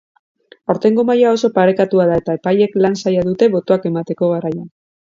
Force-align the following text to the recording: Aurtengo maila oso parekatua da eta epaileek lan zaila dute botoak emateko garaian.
Aurtengo 0.73 1.05
maila 1.09 1.33
oso 1.35 1.51
parekatua 1.59 2.09
da 2.13 2.17
eta 2.25 2.37
epaileek 2.41 2.75
lan 2.87 2.99
zaila 3.05 3.29
dute 3.31 3.55
botoak 3.59 3.89
emateko 3.93 4.37
garaian. 4.37 4.69